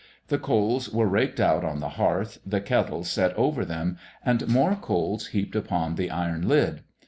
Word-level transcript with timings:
The 0.29 0.39
coals 0.39 0.89
were 0.91 1.05
raked 1.05 1.39
out 1.39 1.63
on 1.63 1.79
the 1.79 1.89
hearth, 1.89 2.39
the 2.43 2.59
kettle 2.59 3.03
set 3.03 3.35
over 3.37 3.63
them 3.63 3.99
and 4.25 4.47
more 4.47 4.75
coals 4.75 5.27
heaped 5.27 5.55
upon 5.55 5.93
the 5.93 6.09
iron 6.09 6.47
lid. 6.47 6.81